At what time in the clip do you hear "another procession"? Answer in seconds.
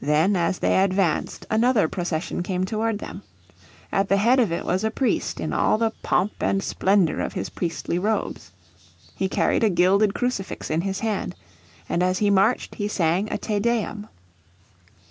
1.50-2.42